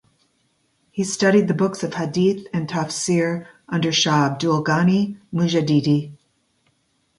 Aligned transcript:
He 0.89 1.03
studied 1.03 1.47
the 1.47 1.53
books 1.53 1.83
of 1.83 1.93
hadith 1.93 2.47
and 2.51 2.67
tafsir 2.67 3.45
under 3.69 3.91
"Shah 3.91 4.31
Abdul 4.31 4.63
Ghani 4.63 5.15
Mujaddidi". 5.31 6.09